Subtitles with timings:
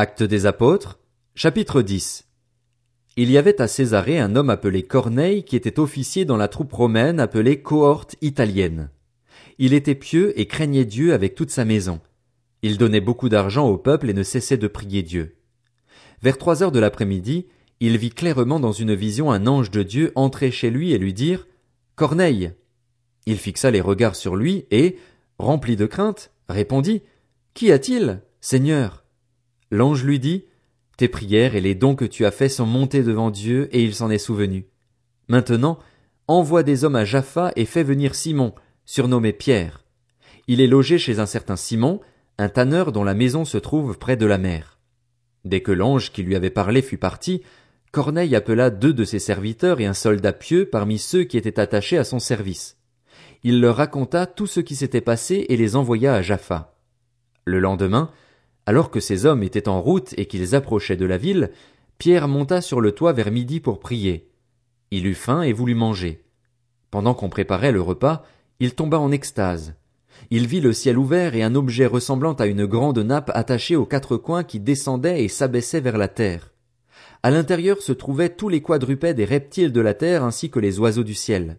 [0.00, 1.00] Actes des apôtres,
[1.34, 2.28] chapitre 10.
[3.16, 6.72] Il y avait à Césarée un homme appelé Corneille qui était officier dans la troupe
[6.72, 8.90] romaine appelée cohorte italienne.
[9.58, 11.98] Il était pieux et craignait Dieu avec toute sa maison.
[12.62, 15.34] Il donnait beaucoup d'argent au peuple et ne cessait de prier Dieu.
[16.22, 17.48] Vers trois heures de l'après-midi,
[17.80, 21.12] il vit clairement dans une vision un ange de Dieu entrer chez lui et lui
[21.12, 21.48] dire
[21.96, 22.52] Corneille.
[23.26, 24.96] Il fixa les regards sur lui et,
[25.40, 27.02] rempli de crainte, répondit
[27.52, 29.02] Qu'y a-t-il, Seigneur?
[29.70, 30.44] L'ange lui dit,
[30.96, 33.94] Tes prières et les dons que tu as faits sont montés devant Dieu et il
[33.94, 34.66] s'en est souvenu.
[35.28, 35.78] Maintenant,
[36.26, 38.54] envoie des hommes à Jaffa et fais venir Simon,
[38.84, 39.84] surnommé Pierre.
[40.46, 42.00] Il est logé chez un certain Simon,
[42.38, 44.78] un tanneur dont la maison se trouve près de la mer.
[45.44, 47.42] Dès que l'ange qui lui avait parlé fut parti,
[47.92, 51.98] Corneille appela deux de ses serviteurs et un soldat pieux parmi ceux qui étaient attachés
[51.98, 52.78] à son service
[53.42, 56.74] il leur raconta tout ce qui s'était passé et les envoya à Jaffa.
[57.44, 58.10] Le lendemain,
[58.68, 61.52] alors que ces hommes étaient en route et qu'ils approchaient de la ville,
[61.96, 64.28] Pierre monta sur le toit vers midi pour prier.
[64.90, 66.22] Il eut faim et voulut manger.
[66.90, 68.26] Pendant qu'on préparait le repas,
[68.60, 69.74] il tomba en extase.
[70.28, 73.86] Il vit le ciel ouvert et un objet ressemblant à une grande nappe attachée aux
[73.86, 76.52] quatre coins qui descendait et s'abaissait vers la terre.
[77.22, 80.78] À l'intérieur se trouvaient tous les quadrupèdes et reptiles de la terre ainsi que les
[80.78, 81.56] oiseaux du ciel.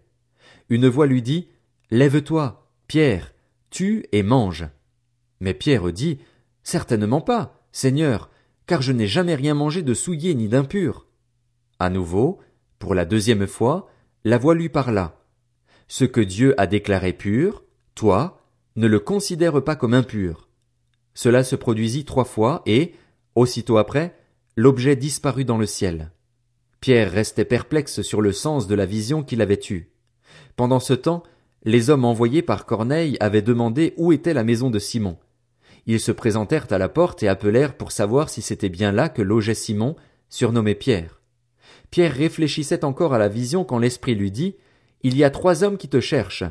[0.70, 1.48] Une voix lui dit,
[1.90, 3.34] Lève-toi, Pierre,
[3.72, 4.68] tue et mange.
[5.40, 6.20] Mais Pierre dit,
[6.70, 8.30] Certainement pas, Seigneur,
[8.68, 11.08] car je n'ai jamais rien mangé de souillé ni d'impur.
[11.80, 12.38] À nouveau,
[12.78, 13.90] pour la deuxième fois,
[14.24, 15.20] la voix lui parla.
[15.88, 17.64] Ce que Dieu a déclaré pur,
[17.96, 18.44] toi,
[18.76, 20.48] ne le considère pas comme impur.
[21.16, 22.94] Cela se produisit trois fois et,
[23.34, 24.16] aussitôt après,
[24.56, 26.12] l'objet disparut dans le ciel.
[26.82, 29.90] Pierre restait perplexe sur le sens de la vision qu'il avait eue.
[30.56, 31.24] Pendant ce temps,
[31.64, 35.18] les hommes envoyés par Corneille avaient demandé où était la maison de Simon.
[35.86, 39.22] Ils se présentèrent à la porte et appelèrent pour savoir si c'était bien là que
[39.22, 39.96] logeait Simon,
[40.30, 41.22] surnommé Pierre.
[41.92, 44.56] Pierre réfléchissait encore à la vision quand l'Esprit lui dit,
[45.02, 46.44] Il y a trois hommes qui te cherchent.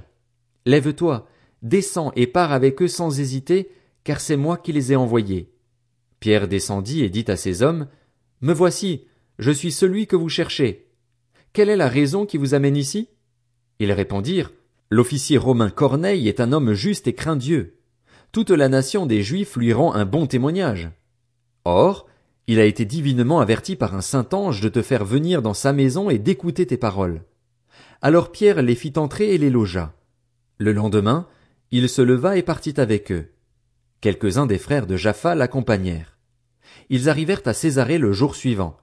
[0.66, 1.28] Lève-toi,
[1.62, 3.70] descends et pars avec eux sans hésiter,
[4.04, 5.53] car c'est moi qui les ai envoyés.
[6.20, 7.86] Pierre descendit et dit à ces hommes,
[8.41, 9.04] Me voici,
[9.38, 10.88] je suis celui que vous cherchez.
[11.53, 13.08] Quelle est la raison qui vous amène ici?
[13.78, 14.50] Ils répondirent,
[14.91, 17.78] L'officier romain Corneille est un homme juste et craint Dieu.
[18.33, 20.91] Toute la nation des Juifs lui rend un bon témoignage.
[21.65, 22.06] Or,
[22.47, 25.72] il a été divinement averti par un saint ange de te faire venir dans sa
[25.72, 27.22] maison et d'écouter tes paroles.
[28.00, 29.93] Alors Pierre les fit entrer et les logea.
[30.59, 31.27] Le lendemain,
[31.71, 33.33] il se leva et partit avec eux.
[34.00, 36.16] Quelques-uns des frères de Jaffa l'accompagnèrent.
[36.89, 38.78] Ils arrivèrent à Césarée le jour suivant.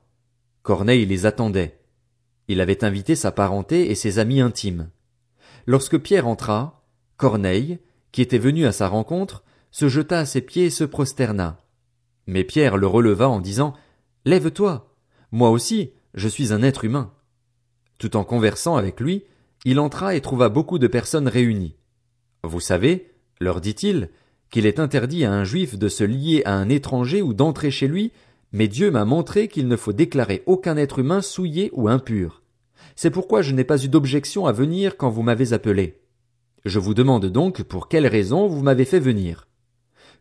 [0.61, 1.79] Corneille les attendait.
[2.47, 4.89] Il avait invité sa parenté et ses amis intimes.
[5.65, 6.83] Lorsque Pierre entra,
[7.17, 7.79] Corneille,
[8.15, 11.57] qui était venu à sa rencontre, se jeta à ses pieds et se prosterna.
[12.27, 13.73] Mais Pierre le releva en disant,
[14.23, 14.95] Lève-toi.
[15.33, 17.11] Moi aussi, je suis un être humain.
[17.97, 19.25] Tout en conversant avec lui,
[19.65, 21.75] il entra et trouva beaucoup de personnes réunies.
[22.41, 23.11] Vous savez,
[23.41, 24.07] leur dit-il,
[24.49, 27.89] qu'il est interdit à un juif de se lier à un étranger ou d'entrer chez
[27.89, 28.13] lui,
[28.53, 32.43] mais Dieu m'a montré qu'il ne faut déclarer aucun être humain souillé ou impur.
[32.95, 35.99] C'est pourquoi je n'ai pas eu d'objection à venir quand vous m'avez appelé.
[36.65, 39.47] Je vous demande donc pour quelle raison vous m'avez fait venir.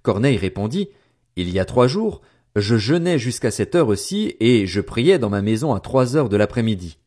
[0.02, 0.90] Corneille répondit,
[1.36, 2.20] Il y a trois jours,
[2.54, 6.36] je jeûnais jusqu'à cette heure-ci et je priais dans ma maison à trois heures de
[6.36, 6.98] l'après-midi.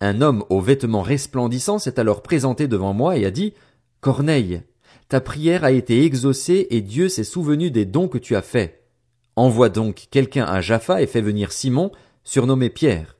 [0.00, 3.52] Un homme aux vêtements resplendissants s'est alors présenté devant moi et a dit,
[4.00, 4.62] Corneille,
[5.08, 8.82] ta prière a été exaucée et Dieu s'est souvenu des dons que tu as faits.
[9.36, 11.92] Envoie donc quelqu'un à Jaffa et fais venir Simon,
[12.24, 13.18] surnommé Pierre.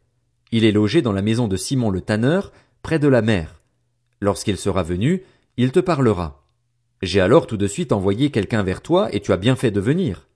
[0.52, 2.50] Il est logé dans la maison de Simon le tanneur,
[2.82, 3.60] près de la mer.
[4.20, 5.22] Lorsqu'il sera venu,
[5.62, 6.46] il te parlera.
[7.02, 9.78] J'ai alors tout de suite envoyé quelqu'un vers toi, et tu as bien fait de
[9.78, 10.26] venir.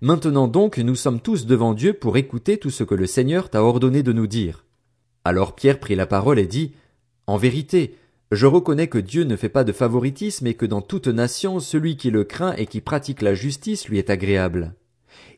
[0.00, 3.62] Maintenant donc nous sommes tous devant Dieu pour écouter tout ce que le Seigneur t'a
[3.62, 4.64] ordonné de nous dire.
[5.26, 6.72] Alors Pierre prit la parole et dit.
[7.26, 7.96] En vérité,
[8.30, 11.98] je reconnais que Dieu ne fait pas de favoritisme et que dans toute nation celui
[11.98, 14.74] qui le craint et qui pratique la justice lui est agréable.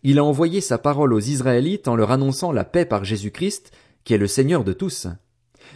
[0.04, 3.72] Il a envoyé sa parole aux Israélites en leur annonçant la paix par Jésus Christ,
[4.04, 5.08] qui est le Seigneur de tous.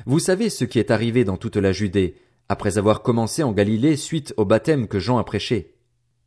[0.06, 2.14] Vous savez ce qui est arrivé dans toute la Judée,
[2.48, 5.74] après avoir commencé en Galilée suite au baptême que Jean a prêché.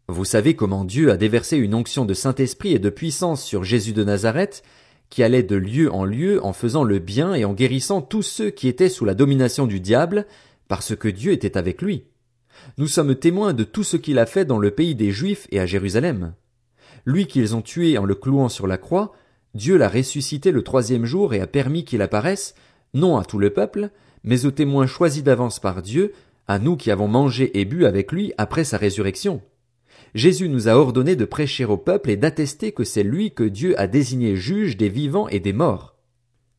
[0.07, 3.94] Vous savez comment Dieu a déversé une onction de Saint-Esprit et de puissance sur Jésus
[3.94, 4.63] de Nazareth,
[5.09, 8.50] qui allait de lieu en lieu en faisant le bien et en guérissant tous ceux
[8.50, 10.25] qui étaient sous la domination du diable,
[10.68, 12.06] parce que Dieu était avec lui.
[12.77, 15.59] Nous sommes témoins de tout ce qu'il a fait dans le pays des Juifs et
[15.59, 16.33] à Jérusalem.
[17.06, 19.13] Lui qu'ils ont tué en le clouant sur la croix,
[19.53, 22.56] Dieu l'a ressuscité le troisième jour et a permis qu'il apparaisse,
[22.94, 23.89] non à tout le peuple,
[24.23, 26.13] mais aux témoins choisis d'avance par Dieu,
[26.47, 29.41] à nous qui avons mangé et bu avec lui après sa résurrection.
[30.13, 33.79] Jésus nous a ordonné de prêcher au peuple et d'attester que c'est lui que Dieu
[33.79, 35.95] a désigné juge des vivants et des morts.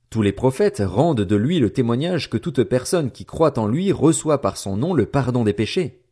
[0.09, 3.93] Tous les prophètes rendent de lui le témoignage que toute personne qui croit en lui
[3.93, 6.03] reçoit par son nom le pardon des péchés.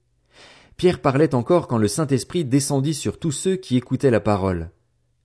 [0.77, 4.71] Pierre parlait encore quand le Saint-Esprit descendit sur tous ceux qui écoutaient la parole.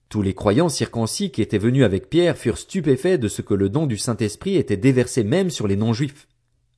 [0.09, 3.69] Tous les croyants circoncis qui étaient venus avec Pierre furent stupéfaits de ce que le
[3.69, 6.27] don du Saint-Esprit était déversé même sur les non-juifs.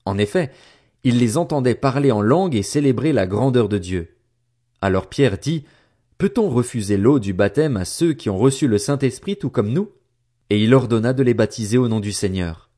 [0.06, 0.52] En effet,
[1.04, 4.16] ils les entendaient parler en langue et célébrer la grandeur de Dieu.
[4.82, 5.66] Alors Pierre dit,
[6.18, 9.92] Peut-on refuser l'eau du baptême à ceux qui ont reçu le Saint-Esprit tout comme nous?
[10.50, 12.70] Et il ordonna de les baptiser au nom du Seigneur.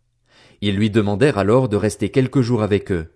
[0.62, 3.14] Ils lui demandèrent alors de rester quelques jours avec eux.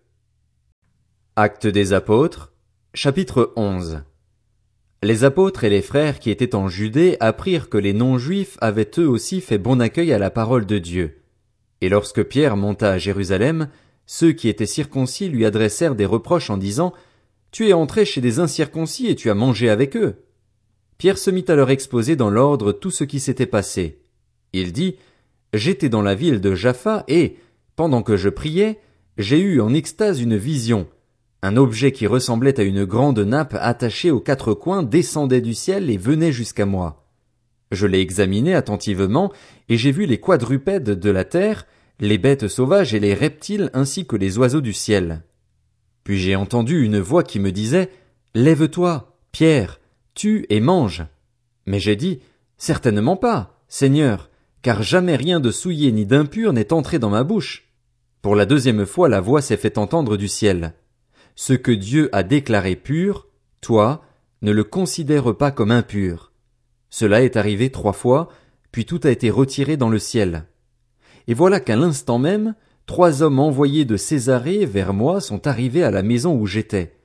[1.35, 2.53] Actes des apôtres,
[2.93, 4.03] chapitre 11.
[5.03, 9.09] Les apôtres et les frères qui étaient en Judée apprirent que les non-juifs avaient eux
[9.09, 11.23] aussi fait bon accueil à la parole de Dieu.
[11.81, 13.67] Et lorsque Pierre monta à Jérusalem,
[14.05, 16.93] ceux qui étaient circoncis lui adressèrent des reproches en disant,
[17.51, 20.23] Tu es entré chez des incirconcis et tu as mangé avec eux.
[20.97, 23.99] Pierre se mit à leur exposer dans l'ordre tout ce qui s'était passé.
[24.53, 24.95] Il dit,
[25.53, 27.35] J'étais dans la ville de Jaffa et,
[27.75, 28.79] pendant que je priais,
[29.17, 30.87] j'ai eu en extase une vision,
[31.43, 35.89] un objet qui ressemblait à une grande nappe attachée aux quatre coins descendait du ciel
[35.89, 37.05] et venait jusqu'à moi.
[37.69, 39.29] Je l'ai examiné attentivement,
[39.67, 41.67] et j'ai vu les quadrupèdes de la terre,
[41.99, 45.23] les bêtes sauvages et les reptiles ainsi que les oiseaux du ciel.
[46.05, 47.89] Puis j'ai entendu une voix qui me disait,
[48.35, 49.81] Lève-toi, Pierre,
[50.13, 51.03] tue et mange.
[51.65, 52.21] Mais j'ai dit,
[52.57, 54.29] Certainement pas, Seigneur,
[54.61, 57.67] car jamais rien de souillé ni d'impur n'est entré dans ma bouche.
[58.21, 60.73] Pour la deuxième fois la voix s'est fait entendre du ciel
[61.35, 63.27] ce que Dieu a déclaré pur,
[63.61, 64.03] toi,
[64.41, 66.31] ne le considère pas comme impur.
[66.89, 68.29] Cela est arrivé trois fois,
[68.71, 70.45] puis tout a été retiré dans le ciel.
[71.27, 75.91] Et voilà qu'à l'instant même, trois hommes envoyés de Césarée vers moi sont arrivés à
[75.91, 76.97] la maison où j'étais.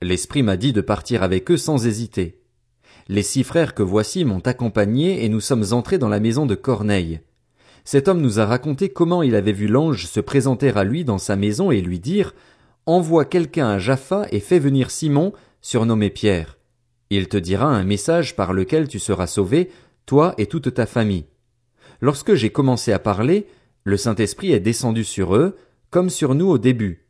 [0.00, 2.40] L'Esprit m'a dit de partir avec eux sans hésiter.
[3.08, 6.54] Les six frères que voici m'ont accompagné et nous sommes entrés dans la maison de
[6.54, 7.20] Corneille.
[7.84, 11.18] Cet homme nous a raconté comment il avait vu l'ange se présenter à lui dans
[11.18, 12.32] sa maison et lui dire
[12.86, 16.58] envoie quelqu'un à Jaffa et fais venir Simon, surnommé Pierre.
[17.10, 19.70] Il te dira un message par lequel tu seras sauvé,
[20.06, 21.26] toi et toute ta famille.
[22.00, 23.46] Lorsque j'ai commencé à parler,
[23.84, 25.56] le Saint-Esprit est descendu sur eux,
[25.90, 27.06] comme sur nous au début.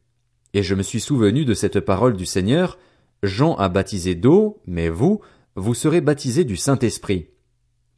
[0.54, 2.78] Et je me suis souvenu de cette parole du Seigneur,
[3.22, 5.20] Jean a baptisé d'eau, mais vous,
[5.54, 7.28] vous serez baptisés du Saint-Esprit.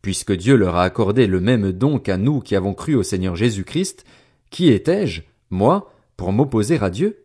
[0.02, 3.34] Puisque Dieu leur a accordé le même don qu'à nous qui avons cru au Seigneur
[3.34, 4.04] Jésus-Christ,
[4.50, 7.24] qui étais-je, moi, pour m'opposer à Dieu?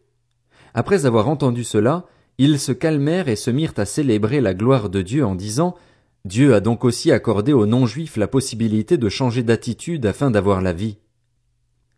[0.73, 2.05] Après avoir entendu cela,
[2.37, 5.75] ils se calmèrent et se mirent à célébrer la gloire de Dieu en disant
[6.25, 10.73] Dieu a donc aussi accordé aux non-juifs la possibilité de changer d'attitude afin d'avoir la
[10.73, 10.97] vie.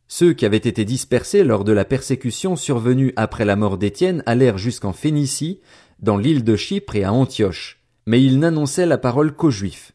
[0.07, 4.57] Ceux qui avaient été dispersés lors de la persécution survenue après la mort d'Étienne allèrent
[4.57, 5.61] jusqu'en Phénicie,
[5.99, 9.93] dans l'île de Chypre et à Antioche, mais ils n'annonçaient la parole qu'aux Juifs.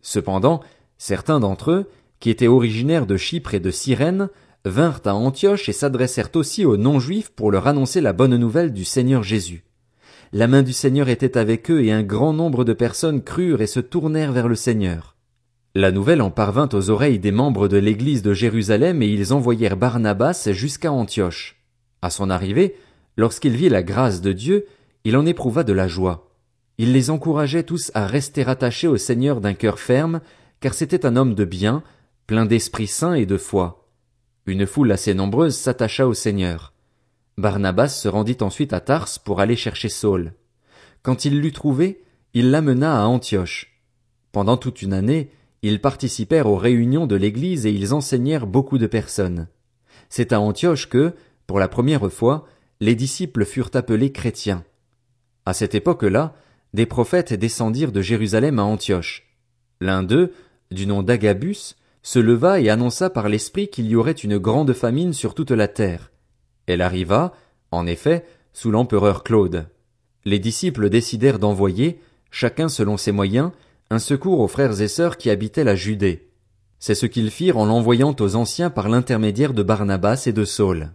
[0.00, 0.60] Cependant,
[0.96, 1.90] certains d'entre eux,
[2.20, 4.28] qui étaient originaires de Chypre et de Cyrène,
[4.64, 8.84] vinrent à Antioche et s'adressèrent aussi aux non-juifs pour leur annoncer la bonne nouvelle du
[8.84, 9.64] Seigneur Jésus.
[10.32, 13.66] La main du Seigneur était avec eux et un grand nombre de personnes crurent et
[13.66, 15.16] se tournèrent vers le Seigneur.
[15.74, 19.76] La nouvelle en parvint aux oreilles des membres de l'église de Jérusalem et ils envoyèrent
[19.76, 21.62] Barnabas jusqu'à Antioche.
[22.02, 22.74] À son arrivée,
[23.16, 24.66] lorsqu'il vit la grâce de Dieu,
[25.04, 26.28] il en éprouva de la joie.
[26.78, 30.20] Il les encourageait tous à rester attachés au Seigneur d'un cœur ferme,
[30.60, 31.82] car c'était un homme de bien,
[32.26, 33.87] plein d'esprit saint et de foi.
[34.48, 36.72] Une foule assez nombreuse s'attacha au Seigneur.
[37.36, 40.32] Barnabas se rendit ensuite à Tars pour aller chercher Saul.
[41.02, 42.02] Quand il l'eut trouvé,
[42.32, 43.78] il l'amena à Antioche.
[44.32, 45.28] Pendant toute une année,
[45.60, 49.48] ils participèrent aux réunions de l'Église et ils enseignèrent beaucoup de personnes.
[50.08, 51.12] C'est à Antioche que,
[51.46, 52.46] pour la première fois,
[52.80, 54.64] les disciples furent appelés chrétiens.
[55.44, 56.34] À cette époque-là,
[56.72, 59.28] des prophètes descendirent de Jérusalem à Antioche.
[59.82, 60.32] L'un d'eux,
[60.70, 65.12] du nom d'Agabus, se leva et annonça par l'Esprit qu'il y aurait une grande famine
[65.12, 66.10] sur toute la terre.
[66.66, 67.32] Elle arriva,
[67.70, 69.68] en effet, sous l'empereur Claude.
[70.24, 72.00] Les disciples décidèrent d'envoyer,
[72.30, 73.50] chacun selon ses moyens,
[73.90, 76.28] un secours aux frères et sœurs qui habitaient la Judée.
[76.78, 80.90] C'est ce qu'ils firent en l'envoyant aux anciens par l'intermédiaire de Barnabas et de Saul.